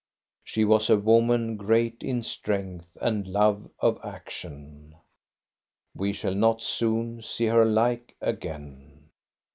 [0.43, 4.95] She was a woman great in strength and love of action.
[5.93, 9.11] We shall not soon see her like again.